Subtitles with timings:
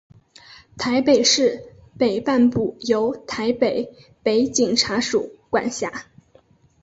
[0.79, 3.93] 台北市北半部由台北
[4.23, 6.07] 北警察署管辖。